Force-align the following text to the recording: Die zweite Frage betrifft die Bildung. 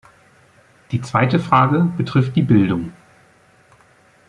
Die 0.91 1.01
zweite 1.01 1.37
Frage 1.39 1.81
betrifft 1.95 2.35
die 2.35 2.41
Bildung. 2.41 2.91